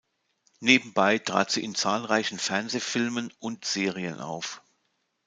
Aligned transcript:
Nebenbei 0.61 1.19
trat 1.19 1.51
sie 1.51 1.63
in 1.63 1.75
zahlreichen 1.75 2.39
Fernsehfilmen 2.39 3.31
und 3.37 3.65
Serien 3.65 4.19
auf. 4.19 4.63